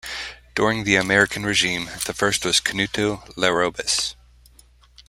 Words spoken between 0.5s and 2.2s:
During the American regime the